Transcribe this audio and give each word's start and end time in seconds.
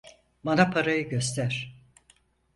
Bana 0.45 0.69
parayı 0.71 1.01
göster! 1.09 1.75